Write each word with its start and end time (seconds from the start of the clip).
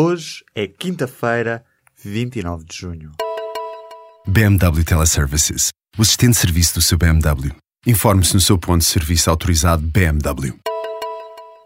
Hoje 0.00 0.44
é 0.54 0.68
quinta-feira, 0.68 1.64
29 2.04 2.64
de 2.64 2.76
junho. 2.76 3.10
BMW 4.28 4.84
Teleservices. 4.84 5.70
O 5.98 6.02
assistente 6.02 6.34
de 6.34 6.38
serviço 6.38 6.74
do 6.74 6.80
seu 6.80 6.96
BMW. 6.96 7.50
Informe-se 7.84 8.32
no 8.32 8.40
seu 8.40 8.56
ponto 8.56 8.78
de 8.78 8.84
serviço 8.84 9.28
autorizado 9.28 9.82
BMW. 9.82 10.56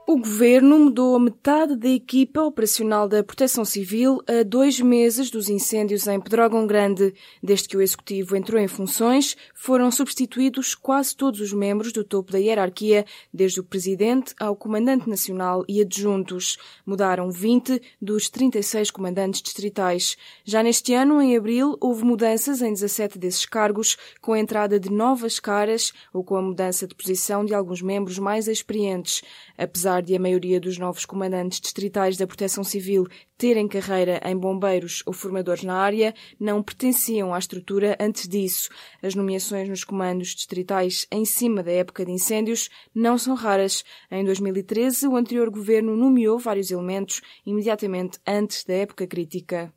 O 0.04 0.18
governo 0.18 0.80
mudou 0.80 1.14
a 1.14 1.20
metade 1.20 1.76
da 1.76 1.88
equipa 1.88 2.42
operacional 2.42 3.08
da 3.08 3.22
Proteção 3.22 3.64
Civil 3.64 4.20
a 4.26 4.42
dois 4.42 4.80
meses 4.80 5.30
dos 5.30 5.48
incêndios 5.48 6.08
em 6.08 6.20
Pedrógão 6.20 6.66
Grande. 6.66 7.14
Desde 7.40 7.68
que 7.68 7.76
o 7.76 7.80
executivo 7.80 8.34
entrou 8.36 8.60
em 8.60 8.66
funções, 8.66 9.36
foram 9.54 9.92
substituídos 9.92 10.74
quase 10.74 11.16
todos 11.16 11.40
os 11.40 11.52
membros 11.52 11.92
do 11.92 12.02
topo 12.02 12.32
da 12.32 12.38
hierarquia, 12.38 13.06
desde 13.32 13.60
o 13.60 13.64
presidente 13.64 14.34
ao 14.40 14.56
comandante 14.56 15.08
nacional 15.08 15.64
e 15.68 15.80
adjuntos. 15.80 16.58
Mudaram 16.84 17.30
20 17.30 17.80
dos 18.00 18.28
36 18.28 18.90
comandantes 18.90 19.40
distritais. 19.40 20.16
Já 20.44 20.64
neste 20.64 20.92
ano, 20.94 21.22
em 21.22 21.36
abril, 21.36 21.76
houve 21.80 22.04
mudanças 22.04 22.60
em 22.60 22.72
17 22.72 23.20
desses 23.20 23.46
cargos, 23.46 23.96
com 24.20 24.32
a 24.32 24.40
entrada 24.40 24.80
de 24.80 24.90
novas 24.90 25.38
caras 25.38 25.92
ou 26.12 26.24
com 26.24 26.34
a 26.34 26.42
mudança 26.42 26.88
de 26.88 26.94
posição 26.94 27.44
de 27.44 27.54
alguns 27.54 27.80
membros 27.80 28.18
mais 28.18 28.48
experientes. 28.48 29.22
Apesar 29.56 29.91
de 30.00 30.16
a 30.16 30.18
maioria 30.18 30.60
dos 30.60 30.78
novos 30.78 31.04
comandantes 31.04 31.60
distritais 31.60 32.16
da 32.16 32.26
Proteção 32.26 32.64
Civil 32.64 33.06
terem 33.36 33.66
carreira 33.66 34.20
em 34.24 34.36
bombeiros 34.36 35.02
ou 35.04 35.12
formadores 35.12 35.64
na 35.64 35.74
área, 35.74 36.14
não 36.38 36.62
pertenciam 36.62 37.34
à 37.34 37.38
estrutura 37.38 37.96
antes 38.00 38.28
disso. 38.28 38.70
As 39.02 39.14
nomeações 39.14 39.68
nos 39.68 39.84
comandos 39.84 40.28
distritais 40.28 41.06
em 41.10 41.24
cima 41.24 41.62
da 41.62 41.72
época 41.72 42.04
de 42.04 42.12
incêndios 42.12 42.70
não 42.94 43.18
são 43.18 43.34
raras. 43.34 43.84
Em 44.10 44.24
2013, 44.24 45.08
o 45.08 45.16
anterior 45.16 45.50
governo 45.50 45.96
nomeou 45.96 46.38
vários 46.38 46.70
elementos 46.70 47.20
imediatamente 47.44 48.18
antes 48.26 48.64
da 48.64 48.74
época 48.74 49.06
crítica. 49.06 49.72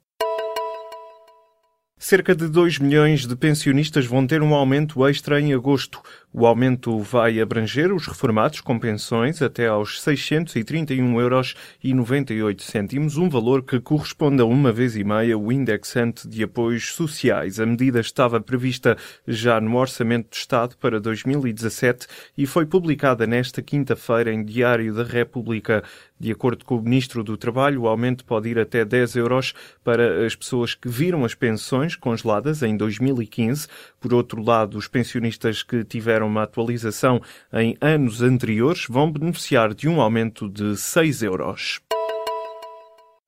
Cerca 1.97 2.35
de 2.35 2.49
2 2.49 2.79
milhões 2.79 3.25
de 3.25 3.35
pensionistas 3.37 4.05
vão 4.05 4.27
ter 4.27 4.41
um 4.41 4.53
aumento 4.53 5.07
extra 5.07 5.39
em 5.39 5.53
agosto. 5.53 6.01
O 6.31 6.45
aumento 6.45 6.99
vai 6.99 7.39
abranger 7.39 7.93
os 7.93 8.05
reformados 8.05 8.59
com 8.59 8.77
pensões 8.77 9.41
até 9.41 9.67
aos 9.67 10.01
631 10.01 11.21
euros 11.21 11.55
98 11.81 12.61
cêntimos, 12.61 13.15
um 13.15 13.29
valor 13.29 13.63
que 13.63 13.79
corresponde 13.79 14.41
a 14.41 14.45
uma 14.45 14.73
vez 14.73 14.97
e 14.97 15.05
meia 15.05 15.37
o 15.37 15.49
indexante 15.49 16.27
de 16.27 16.43
apoios 16.43 16.93
sociais. 16.93 17.61
A 17.61 17.65
medida 17.65 18.01
estava 18.01 18.41
prevista 18.41 18.97
já 19.25 19.61
no 19.61 19.77
Orçamento 19.77 20.31
do 20.31 20.33
Estado 20.33 20.75
para 20.77 20.99
2017 20.99 22.07
e 22.37 22.45
foi 22.45 22.65
publicada 22.65 23.25
nesta 23.25 23.61
quinta-feira 23.61 24.33
em 24.33 24.43
Diário 24.43 24.93
da 24.93 25.03
República. 25.03 25.81
De 26.17 26.31
acordo 26.31 26.63
com 26.63 26.77
o 26.77 26.81
Ministro 26.81 27.23
do 27.23 27.35
Trabalho, 27.35 27.81
o 27.81 27.87
aumento 27.87 28.23
pode 28.23 28.47
ir 28.47 28.57
até 28.57 28.85
10 28.85 29.17
euros 29.17 29.53
para 29.83 30.25
as 30.25 30.33
pessoas 30.33 30.73
que 30.73 30.87
viram 30.87 31.25
as 31.25 31.35
pensões 31.35 31.95
congeladas 31.95 32.63
em 32.63 32.77
2015. 32.77 33.67
Por 33.99 34.13
outro 34.13 34.41
lado, 34.41 34.77
os 34.77 34.87
pensionistas 34.87 35.61
que 35.61 35.83
tiveram 35.83 36.27
uma 36.27 36.43
atualização 36.43 37.21
em 37.51 37.77
anos 37.81 38.21
anteriores 38.21 38.85
vão 38.89 39.11
beneficiar 39.11 39.73
de 39.73 39.89
um 39.89 39.99
aumento 39.99 40.47
de 40.47 40.77
6 40.77 41.21
euros. 41.23 41.81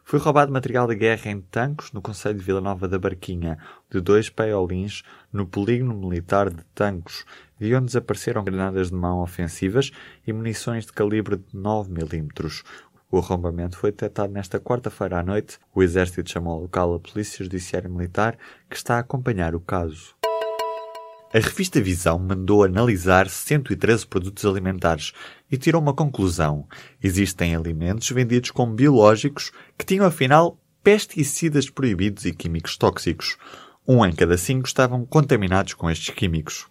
Foi 0.09 0.19
roubado 0.19 0.53
material 0.53 0.87
de 0.87 0.95
guerra 0.95 1.29
em 1.29 1.41
Tancos, 1.41 1.91
no 1.91 2.01
Conselho 2.01 2.39
de 2.39 2.41
Vila 2.45 2.61
Nova 2.61 2.87
da 2.87 2.97
Barquinha, 2.97 3.57
de 3.91 3.99
dois 3.99 4.29
paiolins, 4.29 5.03
no 5.33 5.45
polígono 5.45 5.93
militar 5.93 6.49
de 6.49 6.63
Tancos, 6.73 7.25
de 7.59 7.75
onde 7.75 7.87
desapareceram 7.87 8.41
granadas 8.41 8.87
de 8.87 8.95
mão 8.95 9.19
ofensivas 9.21 9.91
e 10.25 10.31
munições 10.31 10.85
de 10.85 10.93
calibre 10.93 11.35
de 11.35 11.53
9 11.53 11.91
mm. 11.91 12.29
O 13.11 13.17
arrombamento 13.17 13.77
foi 13.77 13.91
detectado 13.91 14.31
nesta 14.31 14.61
quarta-feira 14.61 15.19
à 15.19 15.23
noite. 15.23 15.59
O 15.75 15.83
Exército 15.83 16.31
chamou 16.31 16.53
ao 16.53 16.61
local 16.61 16.93
a 16.93 16.99
Polícia 17.01 17.43
Judiciária 17.43 17.89
Militar, 17.89 18.37
que 18.69 18.77
está 18.77 18.95
a 18.95 18.99
acompanhar 18.99 19.55
o 19.55 19.59
caso. 19.59 20.16
A 21.33 21.39
revista 21.39 21.81
Visão 21.81 22.17
mandou 22.17 22.63
analisar 22.63 23.29
113 23.29 24.07
produtos 24.07 24.45
alimentares 24.45 25.11
e 25.51 25.57
tirou 25.57 25.81
uma 25.81 25.93
conclusão. 25.93 26.65
Existem 27.03 27.53
alimentos 27.53 28.09
vendidos 28.09 28.49
como 28.49 28.73
biológicos 28.73 29.51
que 29.77 29.85
tinham 29.85 30.05
afinal 30.05 30.57
pesticidas 30.81 31.69
proibidos 31.69 32.23
e 32.23 32.31
químicos 32.31 32.77
tóxicos. 32.77 33.35
Um 33.85 34.05
em 34.05 34.15
cada 34.15 34.37
cinco 34.37 34.67
estavam 34.67 35.05
contaminados 35.05 35.73
com 35.73 35.89
estes 35.89 36.15
químicos. 36.15 36.65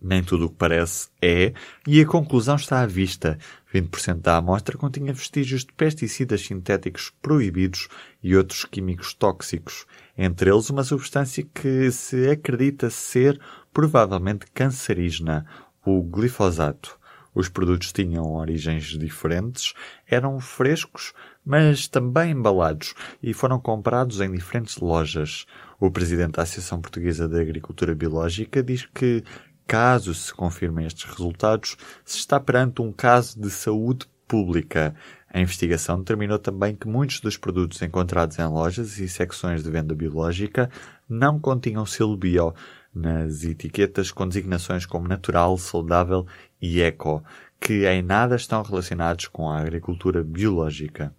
Nem 0.00 0.22
tudo 0.22 0.46
o 0.46 0.48
que 0.48 0.56
parece 0.56 1.08
é, 1.20 1.52
e 1.86 2.00
a 2.00 2.06
conclusão 2.06 2.56
está 2.56 2.80
à 2.80 2.86
vista. 2.86 3.36
20% 3.74 4.22
da 4.22 4.38
amostra 4.38 4.78
continha 4.78 5.12
vestígios 5.12 5.66
de 5.66 5.72
pesticidas 5.74 6.40
sintéticos 6.40 7.12
proibidos 7.20 7.88
e 8.22 8.34
outros 8.34 8.64
químicos 8.64 9.12
tóxicos, 9.12 9.84
entre 10.18 10.50
eles 10.50 10.68
uma 10.68 10.82
substância 10.82 11.46
que 11.54 11.90
se 11.92 12.28
acredita 12.28 12.90
ser 12.90 13.40
provavelmente 13.72 14.46
cancerígena, 14.52 15.46
o 15.86 16.02
glifosato. 16.02 16.98
Os 17.32 17.48
produtos 17.48 17.92
tinham 17.92 18.34
origens 18.34 18.84
diferentes, 18.98 19.72
eram 20.08 20.40
frescos, 20.40 21.12
mas 21.46 21.86
também 21.86 22.32
embalados 22.32 22.94
e 23.22 23.32
foram 23.32 23.60
comprados 23.60 24.20
em 24.20 24.32
diferentes 24.32 24.78
lojas. 24.78 25.46
O 25.78 25.88
presidente 25.88 26.32
da 26.32 26.42
Associação 26.42 26.80
Portuguesa 26.80 27.28
de 27.28 27.40
Agricultura 27.40 27.94
Biológica 27.94 28.60
diz 28.60 28.86
que 28.92 29.22
Caso 29.68 30.14
se 30.14 30.32
confirmem 30.32 30.86
estes 30.86 31.04
resultados, 31.04 31.76
se 32.02 32.16
está 32.16 32.40
perante 32.40 32.80
um 32.80 32.90
caso 32.90 33.38
de 33.38 33.50
saúde 33.50 34.06
pública. 34.26 34.94
A 35.30 35.40
investigação 35.40 35.98
determinou 35.98 36.38
também 36.38 36.74
que 36.74 36.88
muitos 36.88 37.20
dos 37.20 37.36
produtos 37.36 37.82
encontrados 37.82 38.38
em 38.38 38.46
lojas 38.46 38.98
e 38.98 39.08
secções 39.08 39.62
de 39.62 39.70
venda 39.70 39.94
biológica 39.94 40.70
não 41.08 41.38
continham 41.38 41.84
selo 41.84 42.16
bio 42.16 42.54
nas 42.94 43.44
etiquetas 43.44 44.10
com 44.10 44.26
designações 44.26 44.86
como 44.86 45.06
natural, 45.06 45.56
saudável 45.58 46.26
e 46.60 46.80
eco, 46.80 47.22
que 47.60 47.86
em 47.86 48.02
nada 48.02 48.36
estão 48.36 48.62
relacionados 48.62 49.28
com 49.28 49.50
a 49.50 49.58
agricultura 49.58 50.24
biológica. 50.24 51.14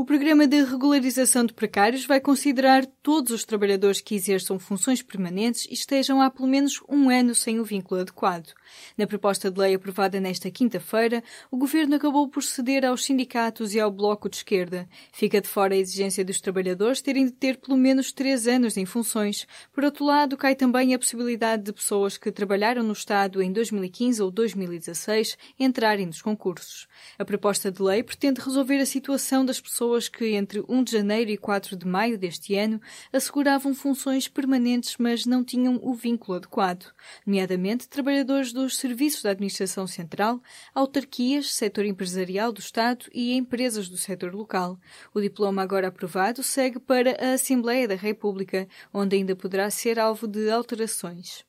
O 0.00 0.04
programa 0.04 0.46
de 0.46 0.62
regularização 0.62 1.44
de 1.44 1.52
precários 1.52 2.06
vai 2.06 2.20
considerar 2.20 2.86
todos 3.02 3.32
os 3.32 3.44
trabalhadores 3.44 4.00
que 4.00 4.14
exerçam 4.14 4.56
funções 4.56 5.02
permanentes 5.02 5.66
e 5.68 5.74
estejam 5.74 6.22
há 6.22 6.30
pelo 6.30 6.46
menos 6.46 6.80
um 6.88 7.10
ano 7.10 7.34
sem 7.34 7.58
o 7.58 7.64
vínculo 7.64 8.02
adequado. 8.02 8.54
Na 8.96 9.08
proposta 9.08 9.50
de 9.50 9.58
lei 9.58 9.74
aprovada 9.74 10.20
nesta 10.20 10.52
quinta-feira, 10.52 11.20
o 11.50 11.56
governo 11.56 11.96
acabou 11.96 12.28
por 12.28 12.44
ceder 12.44 12.84
aos 12.84 13.04
sindicatos 13.04 13.74
e 13.74 13.80
ao 13.80 13.90
bloco 13.90 14.28
de 14.28 14.36
esquerda. 14.36 14.88
Fica 15.12 15.40
de 15.40 15.48
fora 15.48 15.74
a 15.74 15.78
exigência 15.78 16.24
dos 16.24 16.40
trabalhadores 16.40 17.02
terem 17.02 17.24
de 17.26 17.32
ter 17.32 17.56
pelo 17.56 17.76
menos 17.76 18.12
três 18.12 18.46
anos 18.46 18.76
em 18.76 18.86
funções. 18.86 19.48
Por 19.72 19.82
outro 19.82 20.04
lado, 20.04 20.36
cai 20.36 20.54
também 20.54 20.94
a 20.94 20.98
possibilidade 20.98 21.64
de 21.64 21.72
pessoas 21.72 22.16
que 22.16 22.30
trabalharam 22.30 22.84
no 22.84 22.92
Estado 22.92 23.42
em 23.42 23.52
2015 23.52 24.22
ou 24.22 24.30
2016 24.30 25.36
entrarem 25.58 26.06
nos 26.06 26.22
concursos. 26.22 26.86
A 27.18 27.24
proposta 27.24 27.68
de 27.72 27.82
lei 27.82 28.04
pretende 28.04 28.40
resolver 28.40 28.78
a 28.78 28.86
situação 28.86 29.44
das 29.44 29.60
pessoas 29.60 29.87
pessoas 29.88 30.08
que 30.08 30.34
entre 30.34 30.62
1 30.68 30.84
de 30.84 30.92
janeiro 30.92 31.30
e 31.30 31.38
4 31.38 31.74
de 31.74 31.86
maio 31.86 32.18
deste 32.18 32.54
ano 32.54 32.78
asseguravam 33.10 33.72
funções 33.74 34.28
permanentes, 34.28 34.96
mas 34.98 35.24
não 35.24 35.42
tinham 35.42 35.80
o 35.82 35.94
vínculo 35.94 36.36
adequado, 36.36 36.92
nomeadamente 37.26 37.88
trabalhadores 37.88 38.52
dos 38.52 38.76
serviços 38.76 39.22
da 39.22 39.30
Administração 39.30 39.86
Central, 39.86 40.42
autarquias, 40.74 41.54
setor 41.54 41.86
empresarial 41.86 42.52
do 42.52 42.60
Estado 42.60 43.06
e 43.14 43.32
empresas 43.32 43.88
do 43.88 43.96
setor 43.96 44.34
local. 44.34 44.78
O 45.14 45.20
diploma 45.22 45.62
agora 45.62 45.88
aprovado 45.88 46.42
segue 46.42 46.78
para 46.78 47.16
a 47.18 47.32
Assembleia 47.32 47.88
da 47.88 47.94
República, 47.94 48.68
onde 48.92 49.16
ainda 49.16 49.34
poderá 49.34 49.70
ser 49.70 49.98
alvo 49.98 50.26
de 50.26 50.50
alterações. 50.50 51.47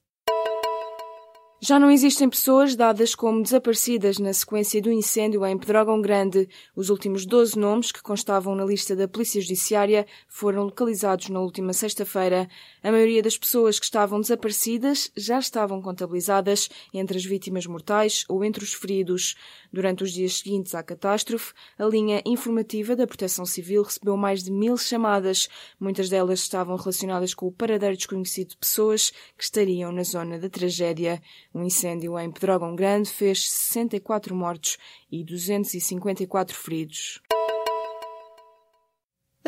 Já 1.61 1.77
não 1.77 1.91
existem 1.91 2.29
pessoas 2.29 2.73
dadas 2.73 3.13
como 3.13 3.43
desaparecidas 3.43 4.17
na 4.17 4.31
sequência 4.31 4.81
do 4.81 4.89
incêndio 4.89 5.45
em 5.45 5.57
Pedrógão 5.57 6.01
Grande. 6.01 6.47
Os 6.73 6.89
últimos 6.89 7.25
12 7.25 7.59
nomes 7.59 7.91
que 7.91 8.01
constavam 8.01 8.55
na 8.55 8.63
lista 8.63 8.95
da 8.95 9.09
Polícia 9.09 9.41
Judiciária 9.41 10.07
foram 10.29 10.63
localizados 10.63 11.27
na 11.27 11.41
última 11.41 11.73
sexta-feira. 11.73 12.47
A 12.81 12.89
maioria 12.89 13.21
das 13.21 13.37
pessoas 13.37 13.77
que 13.77 13.83
estavam 13.83 14.21
desaparecidas 14.21 15.11
já 15.17 15.37
estavam 15.37 15.81
contabilizadas 15.81 16.69
entre 16.93 17.17
as 17.17 17.25
vítimas 17.25 17.65
mortais 17.65 18.23
ou 18.29 18.41
entre 18.45 18.63
os 18.63 18.73
feridos. 18.73 19.35
Durante 19.71 20.01
os 20.01 20.13
dias 20.13 20.39
seguintes 20.39 20.73
à 20.73 20.81
catástrofe, 20.81 21.51
a 21.77 21.83
linha 21.83 22.21
informativa 22.25 22.95
da 22.95 23.05
Proteção 23.05 23.45
Civil 23.45 23.83
recebeu 23.83 24.15
mais 24.15 24.45
de 24.45 24.51
mil 24.51 24.77
chamadas. 24.77 25.49
Muitas 25.77 26.07
delas 26.07 26.39
estavam 26.39 26.77
relacionadas 26.77 27.33
com 27.33 27.47
o 27.47 27.51
paradeiro 27.51 27.97
desconhecido 27.97 28.51
de 28.51 28.57
pessoas 28.57 29.11
que 29.37 29.43
estariam 29.43 29.91
na 29.91 30.03
zona 30.03 30.39
da 30.39 30.49
tragédia. 30.49 31.21
Um 31.53 31.63
incêndio 31.63 32.17
em 32.19 32.31
Pedrógão 32.31 32.75
Grande 32.75 33.09
fez 33.09 33.49
64 33.49 34.35
mortos 34.35 34.77
e 35.11 35.23
254 35.23 36.55
feridos. 36.55 37.21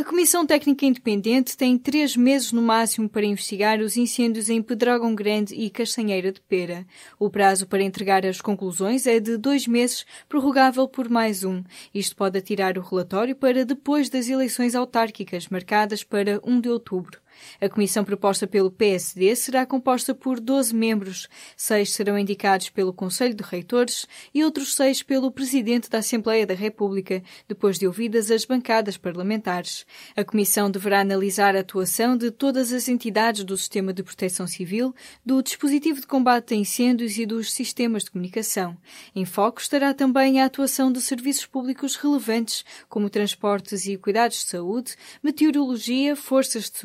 A 0.02 0.04
Comissão 0.04 0.48
Técnica 0.48 0.86
Independente 0.86 1.56
tem 1.56 1.78
três 1.78 2.16
meses 2.16 2.52
no 2.52 2.62
máximo 2.62 3.08
para 3.08 3.26
investigar 3.26 3.80
os 3.82 3.98
incêndios 3.98 4.50
em 4.50 4.60
Pedrógão 4.60 5.14
Grande 5.14 5.54
e 5.54 5.70
Castanheira 5.70 6.32
de 6.32 6.42
Pera. 6.42 6.88
O 7.20 7.30
prazo 7.30 7.68
para 7.68 7.84
entregar 7.84 8.26
as 8.26 8.42
conclusões 8.42 9.06
é 9.06 9.20
de 9.20 9.38
dois 9.38 9.68
meses, 9.68 10.04
prorrogável 10.28 10.88
por 10.88 11.08
mais 11.08 11.44
um. 11.44 11.62
Isto 11.94 12.16
pode 12.16 12.38
atirar 12.38 12.78
o 12.80 12.82
relatório 12.82 13.36
para 13.36 13.64
depois 13.64 14.10
das 14.10 14.28
eleições 14.28 14.74
autárquicas, 14.74 15.50
marcadas 15.50 16.04
para 16.04 16.42
1 16.44 16.62
de 16.62 16.70
outubro. 16.70 17.20
A 17.60 17.70
comissão 17.70 18.04
proposta 18.04 18.48
pelo 18.48 18.72
PSD 18.72 19.36
será 19.36 19.66
composta 19.66 20.14
por 20.14 20.40
12 20.40 20.74
membros. 20.76 21.28
Seis 21.56 21.92
serão 21.92 22.18
indicados 22.18 22.70
pelo 22.70 22.94
Conselho 22.94 23.34
de 23.34 23.44
Reitores 23.44 24.08
e 24.34 24.44
outros 24.44 24.76
seis 24.76 25.04
pelo 25.04 25.32
Presidente 25.32 25.90
da 25.90 26.00
Assembleia 26.00 26.46
da 26.46 26.54
República, 26.54 27.24
depois 27.48 27.78
de 27.78 27.88
ouvidas 27.88 28.32
as 28.32 28.46
bancadas 28.46 28.98
parlamentares. 28.98 29.86
A 30.16 30.24
comissão 30.24 30.70
deverá 30.70 31.02
analisar 31.02 31.56
a 31.56 31.60
atuação 31.60 32.18
de 32.18 32.32
todas 32.32 32.72
as 32.72 32.88
entidades 32.88 33.44
do 33.44 33.58
sistema 33.58 33.94
de 33.94 34.04
proteção 34.04 34.48
civil, 34.48 34.94
do 35.26 35.42
dispositivo 35.42 36.02
de 36.02 36.08
combate 36.08 36.54
a 36.54 36.58
incêndios 36.58 37.18
e 37.18 37.26
dos 37.26 37.52
sistemas 37.52 38.04
de 38.04 38.12
comunicação. 38.12 38.78
Em 39.16 39.26
foco 39.26 39.62
estará 39.62 39.94
também 39.94 40.42
a 40.42 40.46
atuação 40.46 40.92
de 40.92 41.02
serviços 41.02 41.46
públicos 41.46 41.96
relevantes, 41.96 42.66
como 42.90 43.10
transportes 43.10 43.86
e 43.86 43.98
cuidados 43.98 44.38
de 44.38 44.50
saúde, 44.50 44.96
meteorologia, 45.24 46.16
forças 46.16 46.70
de 46.70 46.78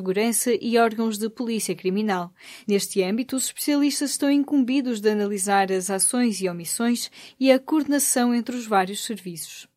e 0.61 0.79
órgãos 0.79 1.19
de 1.19 1.29
polícia 1.29 1.75
criminal. 1.75 2.33
Neste 2.67 3.03
âmbito, 3.03 3.37
os 3.37 3.47
especialistas 3.47 4.11
estão 4.11 4.31
incumbidos 4.31 5.01
de 5.01 5.09
analisar 5.09 5.73
as 5.73 5.91
ações 5.91 6.41
e 6.41 6.49
omissões 6.49 7.11
e 7.41 7.51
a 7.51 7.59
coordenação 7.59 8.35
entre 8.35 8.57
os 8.57 8.67
vários 8.67 9.05
serviços. 9.05 9.69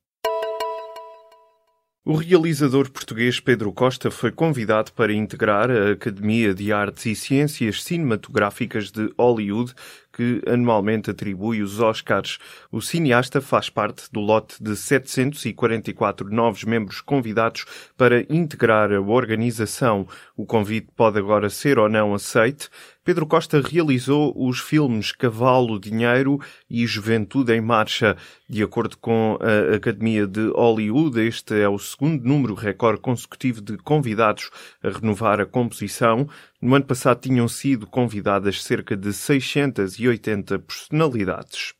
O 2.05 2.15
realizador 2.15 2.89
português 2.89 3.41
Pedro 3.41 3.73
Costa 3.73 4.09
foi 4.09 4.31
convidado 4.31 4.93
para 4.93 5.11
integrar 5.11 5.69
a 5.69 5.91
Academia 5.91 6.53
de 6.53 6.71
Artes 6.71 7.05
e 7.05 7.13
Ciências 7.13 7.83
Cinematográficas 7.83 8.89
de 8.89 9.13
Hollywood, 9.19 9.73
que 10.13 10.41
anualmente 10.47 11.11
atribui 11.11 11.61
os 11.61 11.81
Oscars. 11.81 12.39
O 12.71 12.81
cineasta 12.81 13.41
faz 13.41 13.69
parte 13.69 14.09
do 14.13 14.21
lote 14.21 14.63
de 14.63 14.77
744 14.77 16.33
novos 16.33 16.63
membros 16.63 17.01
convidados 17.01 17.65
para 17.97 18.21
integrar 18.33 18.93
a 18.93 19.01
organização. 19.01 20.07
O 20.37 20.45
convite 20.45 20.87
pode 20.95 21.19
agora 21.19 21.49
ser 21.49 21.77
ou 21.77 21.89
não 21.89 22.13
aceite. 22.13 22.69
Pedro 23.09 23.25
Costa 23.25 23.59
realizou 23.59 24.31
os 24.37 24.59
filmes 24.59 25.11
Cavalo, 25.11 25.79
Dinheiro 25.79 26.39
e 26.69 26.85
Juventude 26.85 27.51
em 27.51 27.59
Marcha. 27.59 28.15
De 28.47 28.61
acordo 28.61 28.95
com 28.97 29.35
a 29.41 29.77
Academia 29.77 30.27
de 30.27 30.49
Hollywood, 30.49 31.19
este 31.19 31.59
é 31.59 31.67
o 31.67 31.79
segundo 31.79 32.23
número 32.23 32.53
recorde 32.53 33.01
consecutivo 33.01 33.61
de 33.61 33.77
convidados 33.77 34.51
a 34.83 34.89
renovar 34.89 35.41
a 35.41 35.45
composição. 35.47 36.29
No 36.61 36.75
ano 36.75 36.85
passado 36.85 37.19
tinham 37.19 37.47
sido 37.47 37.87
convidadas 37.87 38.63
cerca 38.63 38.95
de 38.95 39.11
680 39.11 40.59
personalidades. 40.59 41.73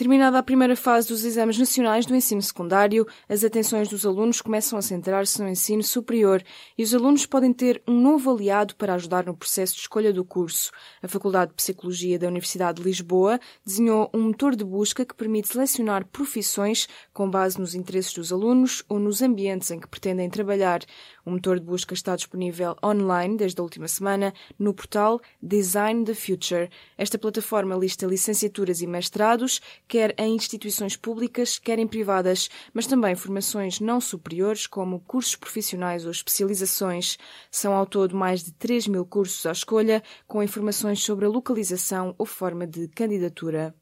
Terminada 0.00 0.38
a 0.38 0.42
primeira 0.42 0.74
fase 0.74 1.08
dos 1.08 1.26
exames 1.26 1.58
nacionais 1.58 2.06
do 2.06 2.16
ensino 2.16 2.40
secundário, 2.40 3.06
as 3.28 3.44
atenções 3.44 3.86
dos 3.86 4.06
alunos 4.06 4.40
começam 4.40 4.78
a 4.78 4.80
centrar-se 4.80 5.42
no 5.42 5.46
ensino 5.46 5.82
superior 5.82 6.42
e 6.78 6.82
os 6.82 6.94
alunos 6.94 7.26
podem 7.26 7.52
ter 7.52 7.82
um 7.86 8.00
novo 8.00 8.30
aliado 8.30 8.74
para 8.76 8.94
ajudar 8.94 9.26
no 9.26 9.36
processo 9.36 9.74
de 9.74 9.80
escolha 9.80 10.10
do 10.10 10.24
curso. 10.24 10.72
A 11.02 11.06
Faculdade 11.06 11.50
de 11.50 11.56
Psicologia 11.56 12.18
da 12.18 12.28
Universidade 12.28 12.78
de 12.80 12.88
Lisboa 12.88 13.38
desenhou 13.62 14.08
um 14.14 14.22
motor 14.22 14.56
de 14.56 14.64
busca 14.64 15.04
que 15.04 15.14
permite 15.14 15.48
selecionar 15.48 16.06
profissões 16.06 16.88
com 17.12 17.28
base 17.28 17.60
nos 17.60 17.74
interesses 17.74 18.14
dos 18.14 18.32
alunos 18.32 18.82
ou 18.88 18.98
nos 18.98 19.20
ambientes 19.20 19.70
em 19.70 19.78
que 19.78 19.86
pretendem 19.86 20.30
trabalhar. 20.30 20.80
O 21.26 21.30
motor 21.30 21.60
de 21.60 21.66
busca 21.66 21.92
está 21.92 22.16
disponível 22.16 22.74
online 22.82 23.36
desde 23.36 23.60
a 23.60 23.62
última 23.62 23.86
semana 23.86 24.32
no 24.58 24.72
portal 24.72 25.20
Design 25.42 26.06
the 26.06 26.14
Future. 26.14 26.70
Esta 26.96 27.18
plataforma 27.18 27.76
lista 27.76 28.06
licenciaturas 28.06 28.80
e 28.80 28.86
mestrados 28.86 29.60
quer 29.90 30.14
em 30.16 30.36
instituições 30.36 30.96
públicas, 30.96 31.58
quer 31.58 31.80
em 31.80 31.86
privadas, 31.86 32.48
mas 32.72 32.86
também 32.86 33.16
formações 33.16 33.80
não 33.80 34.00
superiores, 34.00 34.68
como 34.68 35.00
cursos 35.00 35.34
profissionais 35.34 36.04
ou 36.04 36.12
especializações. 36.12 37.18
São 37.50 37.74
ao 37.74 37.84
todo 37.84 38.16
mais 38.16 38.44
de 38.44 38.52
3 38.52 38.86
mil 38.86 39.04
cursos 39.04 39.44
à 39.46 39.50
escolha, 39.50 40.00
com 40.28 40.44
informações 40.44 41.02
sobre 41.02 41.24
a 41.24 41.28
localização 41.28 42.14
ou 42.16 42.24
forma 42.24 42.68
de 42.68 42.86
candidatura. 42.86 43.74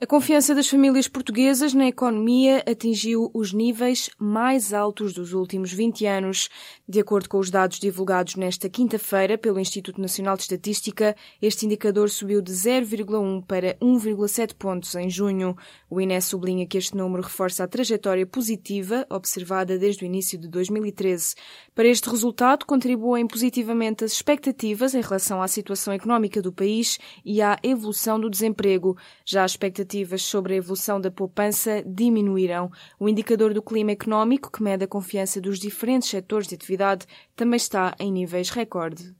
A 0.00 0.06
confiança 0.06 0.54
das 0.54 0.68
famílias 0.68 1.08
portuguesas 1.08 1.74
na 1.74 1.88
economia 1.88 2.62
atingiu 2.70 3.32
os 3.34 3.52
níveis 3.52 4.08
mais 4.16 4.72
altos 4.72 5.12
dos 5.12 5.32
últimos 5.32 5.72
20 5.72 6.06
anos. 6.06 6.48
De 6.88 7.00
acordo 7.00 7.28
com 7.28 7.36
os 7.36 7.50
dados 7.50 7.80
divulgados 7.80 8.36
nesta 8.36 8.68
quinta-feira 8.68 9.36
pelo 9.36 9.58
Instituto 9.58 10.00
Nacional 10.00 10.36
de 10.36 10.42
Estatística, 10.42 11.16
este 11.42 11.66
indicador 11.66 12.10
subiu 12.10 12.40
de 12.40 12.52
0,1 12.52 13.44
para 13.44 13.74
1,7 13.82 14.54
pontos 14.54 14.94
em 14.94 15.10
junho. 15.10 15.56
O 15.90 16.00
INE 16.00 16.22
sublinha 16.22 16.64
que 16.64 16.78
este 16.78 16.96
número 16.96 17.24
reforça 17.24 17.64
a 17.64 17.68
trajetória 17.68 18.24
positiva 18.24 19.04
observada 19.10 19.76
desde 19.76 20.04
o 20.04 20.06
início 20.06 20.38
de 20.38 20.46
2013. 20.46 21.34
Para 21.74 21.88
este 21.88 22.08
resultado, 22.08 22.64
contribuem 22.66 23.26
positivamente 23.26 24.04
as 24.04 24.12
expectativas 24.12 24.94
em 24.94 25.00
relação 25.00 25.42
à 25.42 25.48
situação 25.48 25.92
económica 25.92 26.40
do 26.40 26.52
país 26.52 27.00
e 27.24 27.42
à 27.42 27.58
evolução 27.64 28.20
do 28.20 28.30
desemprego. 28.30 28.96
Já 29.24 29.42
a 29.42 29.46
expectativa 29.46 29.87
expectativas 29.88 30.22
sobre 30.22 30.54
a 30.54 30.56
evolução 30.56 31.00
da 31.00 31.10
poupança 31.10 31.82
diminuíram. 31.86 32.70
O 32.98 33.08
indicador 33.08 33.54
do 33.54 33.62
clima 33.62 33.92
económico, 33.92 34.52
que 34.52 34.62
mede 34.62 34.84
a 34.84 34.88
confiança 34.88 35.40
dos 35.40 35.58
diferentes 35.58 36.10
setores 36.10 36.46
de 36.46 36.54
atividade, 36.54 37.06
também 37.34 37.56
está 37.56 37.94
em 37.98 38.12
níveis 38.12 38.50
recorde. 38.50 39.14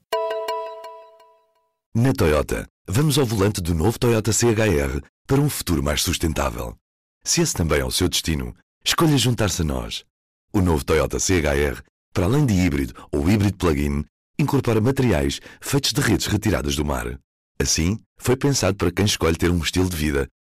Na 1.95 2.13
Toyota, 2.13 2.67
vamos 2.87 3.17
ao 3.17 3.25
volante 3.25 3.61
do 3.61 3.73
novo 3.73 3.97
Toyota 3.97 4.31
CHR 4.31 5.01
para 5.27 5.41
um 5.41 5.49
futuro 5.49 5.81
mais 5.81 6.03
sustentável. 6.03 6.75
Se 7.23 7.41
esse 7.41 7.55
também 7.55 7.79
é 7.79 7.85
o 7.85 7.91
seu 7.91 8.07
destino, 8.07 8.55
escolha 8.85 9.17
juntar-se 9.17 9.63
a 9.63 9.65
nós. 9.65 10.05
O 10.53 10.61
novo 10.61 10.85
Toyota 10.85 11.19
CHR, 11.19 11.81
para 12.13 12.25
além 12.25 12.45
de 12.45 12.53
híbrido 12.53 12.93
ou 13.11 13.29
híbrido 13.29 13.57
plug-in, 13.57 14.05
incorpora 14.37 14.79
materiais 14.79 15.41
feitos 15.59 15.91
de 15.91 16.01
redes 16.01 16.27
retiradas 16.27 16.75
do 16.75 16.85
mar. 16.85 17.19
Assim, 17.59 17.99
foi 18.17 18.37
pensado 18.37 18.77
para 18.77 18.91
quem 18.91 19.05
escolhe 19.05 19.35
ter 19.35 19.51
um 19.51 19.59
estilo 19.59 19.89
de 19.89 19.97
vida 19.97 20.29